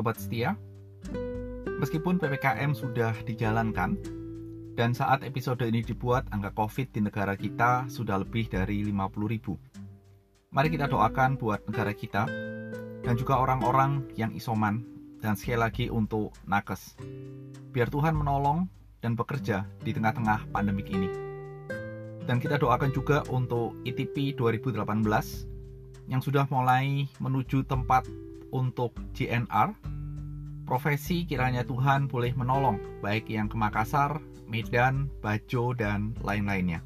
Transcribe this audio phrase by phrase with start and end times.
[0.00, 0.56] Sobat setia,
[1.76, 4.00] meskipun PPKM sudah dijalankan,
[4.72, 8.96] dan saat episode ini dibuat, angka COVID di negara kita sudah lebih dari 50
[9.28, 9.60] ribu.
[10.56, 12.24] Mari kita doakan buat negara kita,
[13.04, 14.88] dan juga orang-orang yang isoman,
[15.20, 16.96] dan sekali lagi untuk nakes.
[17.68, 18.72] Biar Tuhan menolong
[19.04, 21.12] dan bekerja di tengah-tengah pandemik ini.
[22.24, 24.80] Dan kita doakan juga untuk ITP 2018
[26.08, 29.74] yang sudah mulai menuju tempat untuk GNR,
[30.66, 36.82] profesi kiranya Tuhan boleh menolong, baik yang ke Makassar, Medan, Bajo, dan lain-lainnya.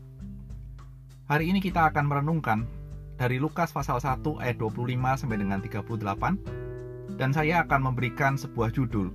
[1.24, 2.68] Hari ini kita akan merenungkan
[3.16, 9.08] dari Lukas pasal 1 ayat 25 sampai dengan 38 dan saya akan memberikan sebuah judul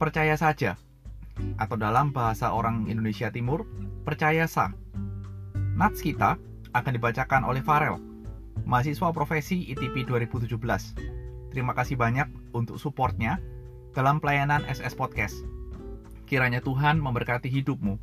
[0.00, 0.80] Percaya saja
[1.60, 3.68] atau dalam bahasa orang Indonesia Timur
[4.02, 4.72] Percaya sah.
[5.76, 6.40] Nats kita
[6.72, 8.00] akan dibacakan oleh Farel
[8.64, 11.19] mahasiswa profesi ITP 2017.
[11.50, 13.42] Terima kasih banyak untuk supportnya
[13.90, 15.34] dalam pelayanan SS Podcast.
[16.30, 17.98] Kiranya Tuhan memberkati hidupmu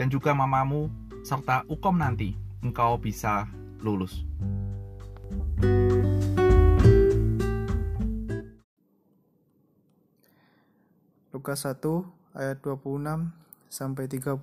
[0.00, 0.88] dan juga mamamu
[1.20, 2.32] serta ukom nanti
[2.64, 3.44] engkau bisa
[3.84, 4.24] lulus.
[11.36, 11.84] Lukas 1
[12.32, 13.28] ayat 26
[13.68, 14.40] sampai 38.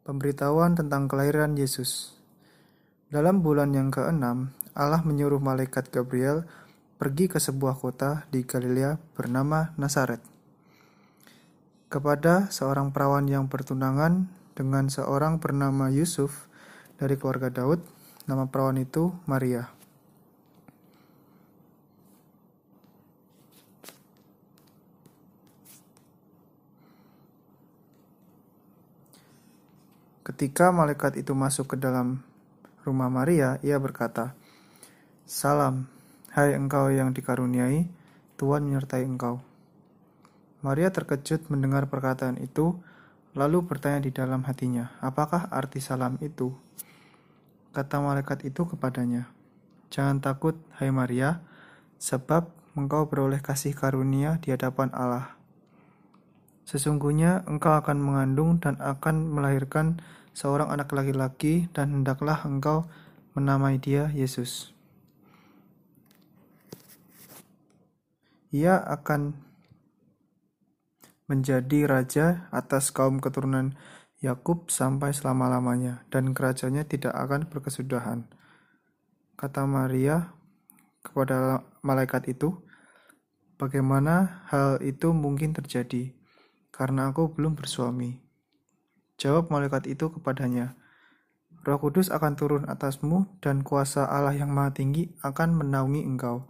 [0.00, 2.16] Pemberitahuan tentang kelahiran Yesus.
[3.12, 6.42] Dalam bulan yang keenam, Allah menyuruh malaikat Gabriel
[6.98, 10.18] pergi ke sebuah kota di Galilea bernama Nazaret.
[11.86, 14.26] Kepada seorang perawan yang bertunangan
[14.58, 16.50] dengan seorang bernama Yusuf
[16.98, 17.86] dari keluarga Daud,
[18.26, 19.70] nama perawan itu Maria.
[30.26, 32.26] Ketika malaikat itu masuk ke dalam
[32.82, 34.34] rumah Maria, ia berkata,
[35.24, 35.88] Salam,
[36.36, 37.88] hai engkau yang dikaruniai,
[38.36, 39.40] Tuhan menyertai engkau.
[40.60, 42.76] Maria terkejut mendengar perkataan itu,
[43.32, 46.52] lalu bertanya di dalam hatinya, apakah arti salam itu?
[47.72, 49.32] Kata malaikat itu kepadanya,
[49.88, 51.40] Jangan takut, hai Maria,
[51.96, 55.40] sebab engkau beroleh kasih karunia di hadapan Allah.
[56.68, 60.04] Sesungguhnya engkau akan mengandung dan akan melahirkan
[60.36, 62.84] seorang anak laki-laki dan hendaklah engkau
[63.32, 64.73] menamai dia Yesus.
[68.54, 69.34] Ia akan
[71.26, 73.74] menjadi raja atas kaum keturunan
[74.22, 78.30] Yakub sampai selama-lamanya dan kerajaannya tidak akan berkesudahan.
[79.34, 80.30] Kata Maria
[81.02, 82.62] kepada malaikat itu,
[83.58, 86.14] "Bagaimana hal itu mungkin terjadi?
[86.70, 88.22] Karena aku belum bersuami."
[89.18, 90.78] Jawab malaikat itu kepadanya,
[91.66, 96.46] Roh Kudus akan turun atasmu dan kuasa Allah yang maha tinggi akan menaungi engkau.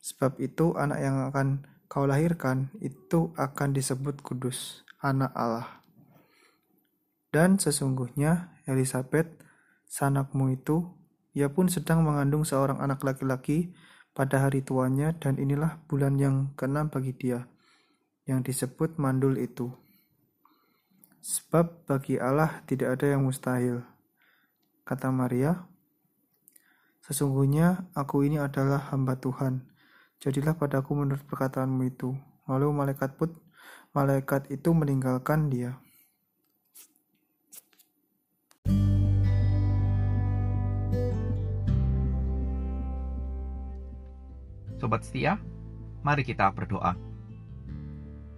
[0.00, 5.84] Sebab itu anak yang akan kau lahirkan itu akan disebut kudus, anak Allah.
[7.30, 9.28] Dan sesungguhnya Elizabeth,
[9.86, 10.88] sanakmu itu,
[11.36, 13.70] ia pun sedang mengandung seorang anak laki-laki
[14.16, 17.46] pada hari tuanya dan inilah bulan yang keenam bagi dia,
[18.26, 19.70] yang disebut mandul itu.
[21.20, 23.84] Sebab bagi Allah tidak ada yang mustahil.
[24.82, 25.70] Kata Maria,
[27.10, 29.66] Sesungguhnya aku ini adalah hamba Tuhan.
[30.20, 32.12] Jadilah padaku menurut perkataanmu itu.
[32.44, 33.32] Lalu malaikat put,
[33.96, 35.80] malaikat itu meninggalkan dia.
[44.76, 45.40] Sobat setia,
[46.04, 46.92] mari kita berdoa.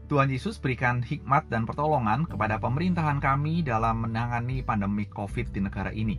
[0.06, 5.91] Tuhan Yesus berikan hikmat dan pertolongan kepada pemerintahan kami dalam menangani pandemi COVID di negara
[5.91, 6.15] ini.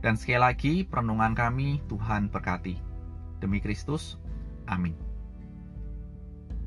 [0.00, 2.80] Dan sekali lagi, perenungan kami Tuhan berkati.
[3.44, 4.16] Demi Kristus,
[4.70, 4.94] amin.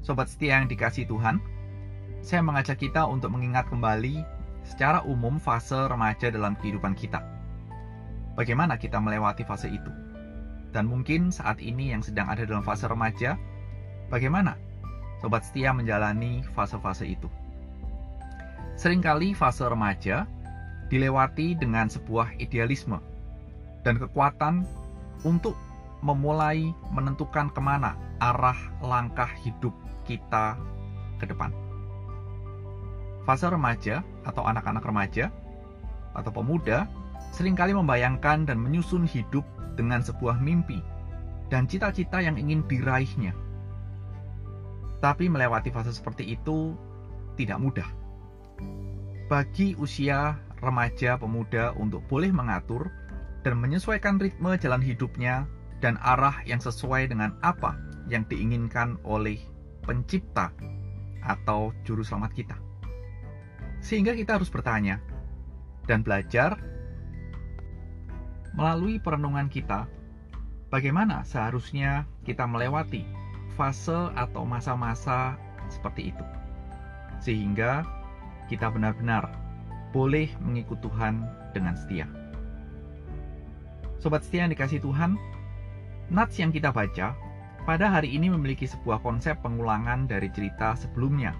[0.03, 1.39] Sobat setia yang dikasih Tuhan,
[2.19, 4.23] saya mengajak kita untuk mengingat kembali
[4.67, 7.23] secara umum fase remaja dalam kehidupan kita.
[8.35, 9.91] Bagaimana kita melewati fase itu?
[10.75, 13.39] Dan mungkin saat ini yang sedang ada dalam fase remaja,
[14.11, 14.57] bagaimana
[15.23, 17.31] sobat setia menjalani fase-fase itu.
[18.75, 20.25] Seringkali fase remaja
[20.89, 22.99] dilewati dengan sebuah idealisme
[23.87, 24.67] dan kekuatan
[25.23, 25.55] untuk
[26.03, 29.71] memulai menentukan ke mana arah langkah hidup
[30.03, 30.59] kita
[31.17, 31.55] ke depan.
[33.23, 35.31] Fase remaja atau anak-anak remaja
[36.11, 36.91] atau pemuda
[37.31, 39.47] sering kali membayangkan dan menyusun hidup
[39.79, 40.83] dengan sebuah mimpi
[41.47, 43.31] dan cita-cita yang ingin diraihnya
[45.03, 46.71] tapi melewati fase seperti itu
[47.35, 47.89] tidak mudah.
[49.27, 52.87] Bagi usia remaja pemuda untuk boleh mengatur
[53.43, 55.43] dan menyesuaikan ritme jalan hidupnya
[55.83, 57.75] dan arah yang sesuai dengan apa
[58.07, 59.35] yang diinginkan oleh
[59.83, 60.55] pencipta
[61.27, 62.55] atau juru selamat kita.
[63.83, 65.03] Sehingga kita harus bertanya
[65.83, 66.55] dan belajar
[68.55, 69.83] melalui perenungan kita
[70.71, 73.03] bagaimana seharusnya kita melewati
[73.59, 75.35] fase atau masa-masa
[75.67, 76.25] seperti itu.
[77.19, 77.83] Sehingga
[78.47, 79.35] kita benar-benar
[79.91, 82.07] boleh mengikut Tuhan dengan setia.
[83.99, 85.15] Sobat setia yang dikasih Tuhan,
[86.13, 87.17] Nats yang kita baca
[87.65, 91.33] pada hari ini memiliki sebuah konsep pengulangan dari cerita sebelumnya,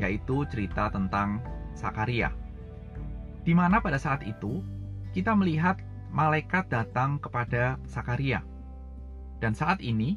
[0.00, 1.44] yaitu cerita tentang
[1.76, 2.32] Sakaria.
[3.44, 4.64] Di mana pada saat itu
[5.12, 5.84] kita melihat
[6.16, 8.40] malaikat datang kepada Sakaria.
[9.36, 10.16] Dan saat ini,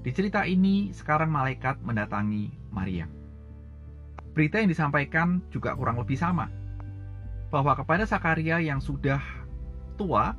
[0.00, 3.04] di cerita ini sekarang malaikat mendatangi Maria.
[4.32, 6.48] Berita yang disampaikan juga kurang lebih sama,
[7.52, 9.20] bahwa kepada Sakaria yang sudah
[10.00, 10.32] tua,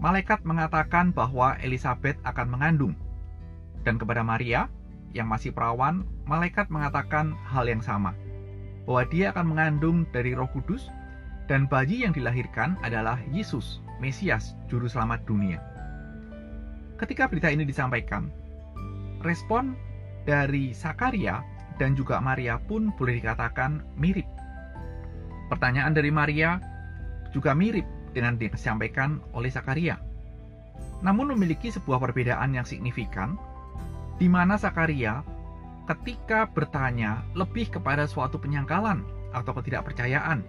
[0.00, 2.96] malaikat mengatakan bahwa Elizabeth akan mengandung
[3.84, 4.68] dan kepada Maria,
[5.16, 8.12] yang masih perawan, malaikat mengatakan hal yang sama,
[8.84, 10.88] bahwa dia akan mengandung dari roh kudus,
[11.50, 15.58] dan bayi yang dilahirkan adalah Yesus, Mesias, Juru Selamat dunia.
[17.00, 18.30] Ketika berita ini disampaikan,
[19.24, 19.74] respon
[20.28, 21.40] dari Sakaria
[21.80, 24.28] dan juga Maria pun boleh dikatakan mirip.
[25.48, 26.60] Pertanyaan dari Maria
[27.32, 29.98] juga mirip dengan disampaikan oleh Sakaria.
[31.00, 33.40] Namun memiliki sebuah perbedaan yang signifikan
[34.20, 35.24] di mana Sakaria
[35.88, 39.02] ketika bertanya lebih kepada suatu penyangkalan
[39.32, 40.44] atau ketidakpercayaan.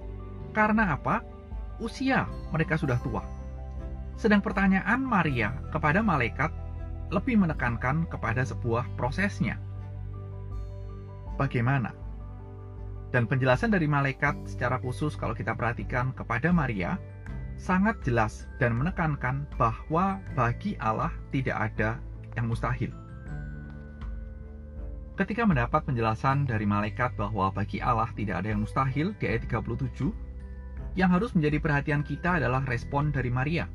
[0.52, 1.24] Karena apa?
[1.80, 3.24] Usia mereka sudah tua.
[4.20, 6.52] Sedang pertanyaan Maria kepada malaikat
[7.10, 9.58] lebih menekankan kepada sebuah prosesnya.
[11.40, 11.96] Bagaimana?
[13.12, 16.96] Dan penjelasan dari malaikat secara khusus kalau kita perhatikan kepada Maria
[17.58, 21.98] sangat jelas dan menekankan bahwa bagi Allah tidak ada
[22.36, 22.92] yang mustahil.
[25.20, 30.10] Ketika mendapat penjelasan dari malaikat bahwa bagi Allah tidak ada yang mustahil di ayat 37,
[30.98, 33.68] yang harus menjadi perhatian kita adalah respon dari Maria.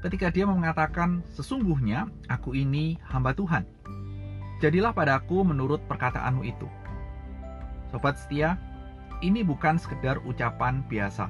[0.00, 3.68] Ketika dia mengatakan, sesungguhnya aku ini hamba Tuhan.
[4.64, 6.68] Jadilah padaku menurut perkataanmu itu.
[7.92, 8.56] Sobat setia,
[9.20, 11.28] ini bukan sekedar ucapan biasa.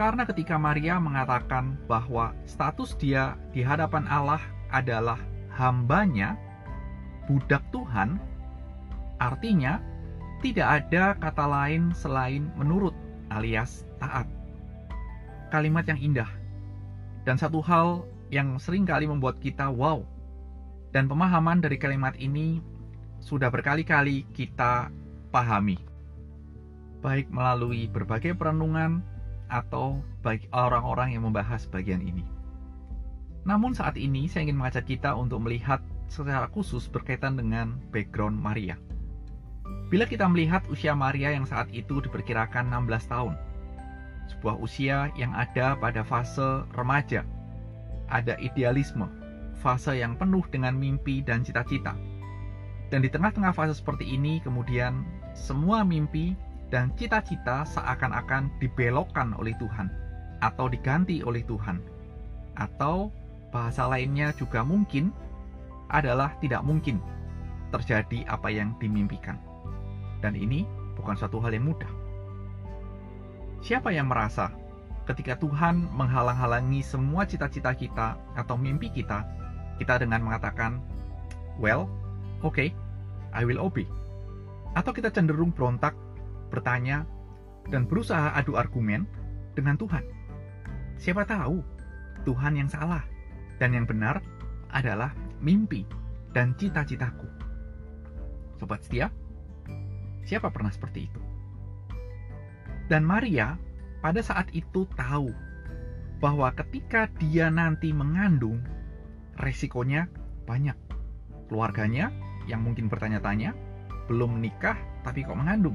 [0.00, 4.40] Karena ketika Maria mengatakan bahwa status dia di hadapan Allah
[4.72, 5.20] adalah
[5.52, 6.40] hambanya,
[7.28, 8.16] budak Tuhan,
[9.20, 9.84] Artinya,
[10.40, 12.96] tidak ada kata lain selain menurut
[13.28, 14.24] alias taat.
[15.52, 16.30] Kalimat yang indah.
[17.28, 20.00] Dan satu hal yang sering kali membuat kita wow.
[20.88, 22.64] Dan pemahaman dari kalimat ini
[23.20, 24.88] sudah berkali-kali kita
[25.28, 25.76] pahami.
[27.04, 29.04] Baik melalui berbagai perenungan
[29.50, 32.22] atau baik orang-orang yang membahas bagian ini.
[33.44, 38.78] Namun saat ini saya ingin mengajak kita untuk melihat secara khusus berkaitan dengan background Maria.
[39.90, 43.34] Bila kita melihat usia Maria yang saat itu diperkirakan 16 tahun,
[44.30, 47.26] sebuah usia yang ada pada fase remaja,
[48.06, 49.10] ada idealisme,
[49.58, 51.98] fase yang penuh dengan mimpi dan cita-cita.
[52.90, 56.34] Dan di tengah-tengah fase seperti ini, kemudian semua mimpi
[56.70, 59.90] dan cita-cita seakan-akan dibelokkan oleh Tuhan
[60.40, 61.82] atau diganti oleh Tuhan.
[62.56, 63.10] Atau
[63.50, 65.10] bahasa lainnya juga mungkin
[65.90, 67.02] adalah tidak mungkin
[67.74, 69.38] terjadi apa yang dimimpikan.
[70.22, 70.62] Dan ini
[70.94, 71.90] bukan suatu hal yang mudah.
[73.60, 74.54] Siapa yang merasa
[75.04, 79.26] ketika Tuhan menghalang-halangi semua cita-cita kita atau mimpi kita,
[79.82, 80.78] kita dengan mengatakan,
[81.58, 81.90] "Well,
[82.46, 82.72] okay,
[83.34, 83.90] I will obey."
[84.78, 85.98] Atau kita cenderung berontak,
[86.50, 87.06] bertanya,
[87.70, 89.06] dan berusaha adu argumen
[89.54, 90.02] dengan Tuhan.
[91.00, 91.62] Siapa tahu
[92.26, 93.06] Tuhan yang salah
[93.56, 94.20] dan yang benar
[94.74, 95.86] adalah mimpi
[96.34, 97.26] dan cita-citaku.
[98.60, 99.08] Sobat setia,
[100.24, 101.20] Siapa pernah seperti itu?
[102.90, 103.58] Dan Maria
[103.98, 105.30] pada saat itu tahu
[106.20, 108.60] bahwa ketika dia nanti mengandung,
[109.40, 110.10] resikonya
[110.44, 110.76] banyak.
[111.48, 112.12] Keluarganya
[112.46, 113.56] yang mungkin bertanya-tanya,
[114.10, 115.74] belum menikah tapi kok mengandung.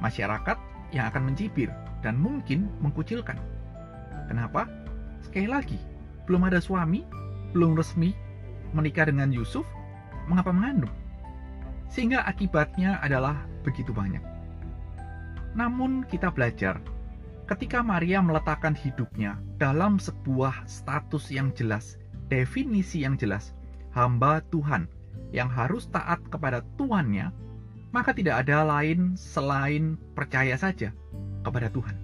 [0.00, 0.58] Masyarakat
[0.92, 1.72] yang akan mencibir
[2.04, 3.38] dan mungkin mengkucilkan.
[4.28, 4.68] Kenapa?
[5.24, 5.78] Sekali lagi,
[6.28, 7.02] belum ada suami,
[7.54, 8.14] belum resmi
[8.76, 9.64] menikah dengan Yusuf,
[10.26, 10.92] mengapa mengandung?
[11.88, 14.22] Sehingga akibatnya adalah begitu banyak.
[15.56, 16.82] Namun kita belajar
[17.46, 23.54] ketika Maria meletakkan hidupnya dalam sebuah status yang jelas, definisi yang jelas,
[23.94, 24.90] hamba Tuhan
[25.30, 27.30] yang harus taat kepada Tuannya,
[27.94, 30.90] maka tidak ada lain selain percaya saja
[31.46, 31.96] kepada Tuhan.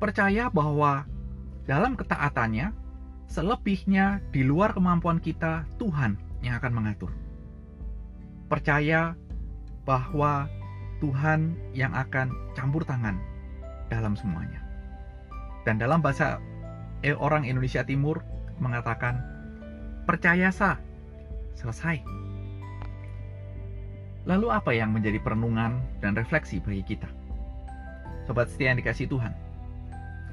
[0.00, 1.04] Percaya bahwa
[1.68, 2.72] dalam ketaatannya,
[3.28, 7.12] selebihnya di luar kemampuan kita, Tuhan yang akan mengatur.
[8.50, 9.14] percaya
[9.86, 10.50] bahwa
[10.98, 13.14] Tuhan yang akan campur tangan
[13.86, 14.58] dalam semuanya.
[15.62, 16.42] Dan dalam bahasa
[17.06, 18.26] eh, orang Indonesia Timur
[18.58, 19.22] mengatakan,
[20.04, 20.82] percaya sah,
[21.54, 22.02] selesai.
[24.28, 27.08] Lalu apa yang menjadi perenungan dan refleksi bagi kita?
[28.28, 29.32] Sobat setia yang dikasih Tuhan,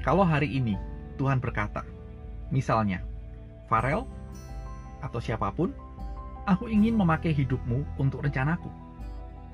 [0.04, 0.76] kalau hari ini
[1.16, 1.82] Tuhan berkata,
[2.52, 3.00] misalnya,
[3.66, 4.04] Farel
[5.00, 5.72] atau siapa pun,
[6.44, 8.68] aku ingin memakai hidupmu untuk rencanaku.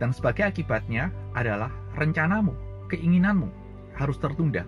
[0.02, 2.52] Dan sebagai akibatnya adalah rencanamu,
[2.90, 3.46] keinginanmu
[3.94, 4.66] harus tertunda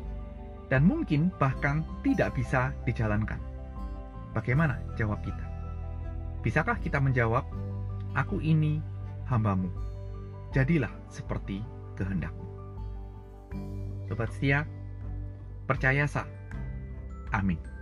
[0.71, 3.39] dan mungkin bahkan tidak bisa dijalankan.
[4.35, 5.43] Bagaimana jawab kita?
[6.43, 7.43] Bisakah kita menjawab,
[8.15, 8.83] aku ini
[9.27, 9.71] hambamu,
[10.55, 11.61] jadilah seperti
[11.99, 12.47] kehendakmu.
[14.07, 14.65] Sobat setia,
[15.67, 16.27] percaya sah.
[17.35, 17.76] Amin.